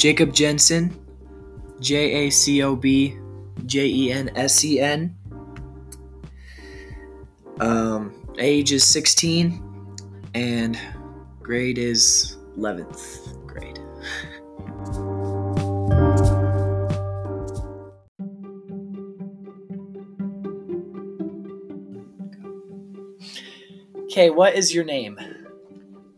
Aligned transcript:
Jacob 0.00 0.32
Jensen, 0.32 0.98
J 1.78 2.24
A 2.26 2.30
C 2.30 2.62
O 2.62 2.74
B 2.74 3.18
J 3.66 3.86
E 3.86 4.10
N 4.10 4.30
S 4.34 4.64
E 4.64 4.80
N. 4.80 5.14
Um, 7.60 8.14
age 8.38 8.72
is 8.72 8.82
16, 8.82 9.62
and 10.32 10.80
grade 11.42 11.76
is 11.76 12.38
11th 12.56 13.46
grade. 13.46 13.78
Okay, 24.04 24.30
what 24.30 24.54
is 24.54 24.74
your 24.74 24.84
name? 24.84 25.20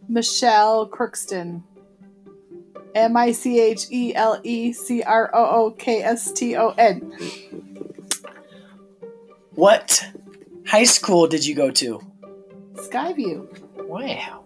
Michele 0.08 0.88
Crookston. 0.88 1.64
M 2.94 3.16
I 3.16 3.32
C 3.32 3.60
H 3.60 3.86
E 3.90 4.14
L 4.14 4.40
E 4.42 4.72
C 4.72 5.02
R 5.02 5.30
O 5.34 5.66
O 5.66 5.70
K 5.70 6.02
S 6.02 6.32
T 6.32 6.56
O 6.56 6.74
N. 6.76 7.12
What 9.54 10.04
high 10.66 10.84
school 10.84 11.26
did 11.26 11.44
you 11.46 11.54
go 11.54 11.70
to? 11.70 12.00
Skyview. 12.74 13.46
Wow. 13.86 14.44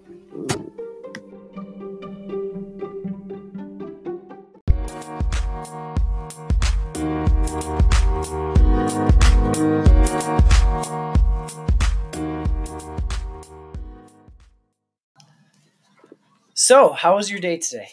So, 16.55 16.93
how 16.93 17.17
was 17.17 17.31
your 17.31 17.39
day 17.39 17.59
today? 17.59 17.89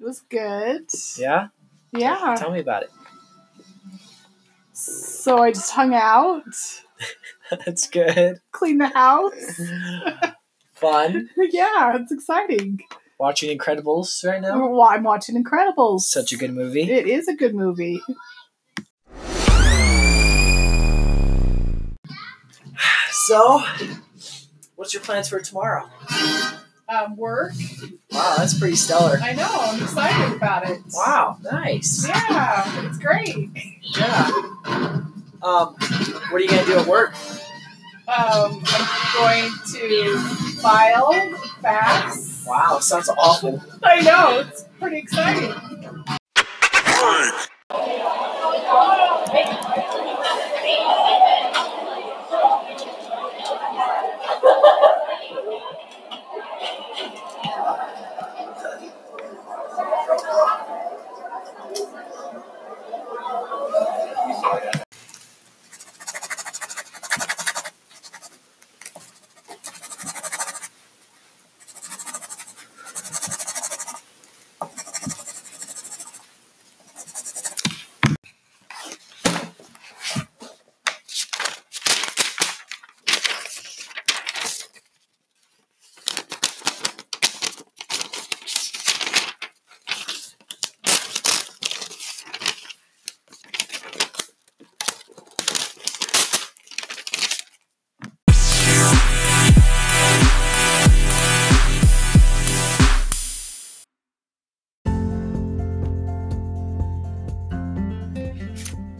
It 0.00 0.04
was 0.04 0.20
good. 0.28 0.86
Yeah? 1.16 1.48
Yeah. 1.92 2.34
Tell 2.38 2.50
me 2.50 2.60
about 2.60 2.82
it. 2.84 2.90
So 4.72 5.38
I 5.38 5.52
just 5.52 5.70
hung 5.70 5.94
out, 5.94 6.42
That's 7.64 7.88
good. 7.88 8.40
cleaned 8.52 8.80
the 8.80 8.88
house. 8.88 9.32
Fun. 10.74 11.30
yeah, 11.36 11.96
it's 11.96 12.10
exciting. 12.10 12.80
Watching 13.18 13.56
Incredibles 13.56 14.24
right 14.28 14.42
now. 14.42 14.68
Well, 14.68 14.82
I'm 14.82 15.04
watching 15.04 15.42
Incredibles. 15.42 16.00
Such 16.00 16.32
a 16.32 16.36
good 16.36 16.52
movie. 16.52 16.90
It 16.90 17.06
is 17.06 17.28
a 17.28 17.34
good 17.34 17.54
movie. 17.54 18.02
So, 23.26 23.62
what's 24.74 24.92
your 24.92 25.02
plans 25.02 25.30
for 25.30 25.40
tomorrow? 25.40 25.88
Um, 26.94 27.16
work. 27.16 27.52
Wow, 28.12 28.34
that's 28.38 28.58
pretty 28.58 28.76
stellar. 28.76 29.18
I 29.20 29.32
know. 29.32 29.48
I'm 29.50 29.82
excited 29.82 30.36
about 30.36 30.68
it. 30.68 30.80
Wow, 30.92 31.38
nice. 31.42 32.06
Yeah, 32.06 32.86
it's 32.86 32.98
great. 32.98 33.50
Yeah. 33.96 34.30
Um, 35.42 35.74
what 35.74 36.34
are 36.34 36.40
you 36.40 36.48
gonna 36.48 36.64
do 36.64 36.78
at 36.78 36.86
work? 36.86 37.14
Um, 38.06 38.62
I'm 38.66 39.14
going 39.16 39.50
to 39.72 40.18
file 40.60 41.12
fax. 41.62 42.44
Wow, 42.46 42.78
sounds 42.78 43.08
awful. 43.08 43.62
I 43.82 44.00
know. 44.02 44.40
It's 44.46 44.64
pretty 44.78 44.98
exciting. 44.98 45.52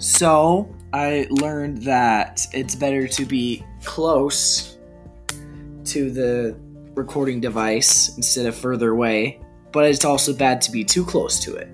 So, 0.04 0.68
I 0.92 1.26
learned 1.30 1.84
that 1.84 2.46
it's 2.52 2.74
better 2.74 3.08
to 3.08 3.24
be 3.24 3.64
close 3.84 4.76
to 5.86 6.10
the 6.10 6.58
recording 6.94 7.40
device 7.40 8.14
instead 8.18 8.44
of 8.44 8.54
further 8.54 8.90
away, 8.90 9.40
but 9.72 9.86
it's 9.86 10.04
also 10.04 10.34
bad 10.34 10.60
to 10.60 10.70
be 10.70 10.84
too 10.84 11.06
close 11.06 11.40
to 11.40 11.56
it 11.56 11.70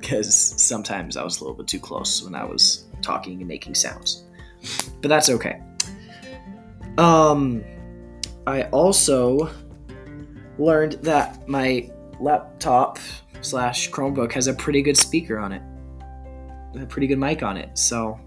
because 0.00 0.34
sometimes 0.34 1.18
I 1.18 1.22
was 1.22 1.38
a 1.38 1.44
little 1.44 1.54
bit 1.54 1.66
too 1.66 1.78
close 1.78 2.22
when 2.22 2.34
I 2.34 2.46
was 2.46 2.86
talking 3.02 3.40
and 3.40 3.46
making 3.46 3.74
sounds. 3.74 4.24
But 5.02 5.08
that's 5.08 5.28
okay. 5.28 5.60
Um 6.96 7.62
I 8.46 8.62
also 8.70 9.50
learned 10.58 10.92
that 11.02 11.46
my 11.46 11.90
laptop 12.20 12.98
slash 13.42 13.90
Chromebook 13.90 14.32
has 14.32 14.46
a 14.46 14.54
pretty 14.54 14.80
good 14.80 14.96
speaker 14.96 15.38
on 15.38 15.52
it 15.52 15.60
a 16.82 16.86
pretty 16.86 17.06
good 17.06 17.18
mic 17.18 17.42
on 17.42 17.56
it. 17.56 17.76
So, 17.76 18.18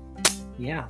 yeah. 0.57 0.87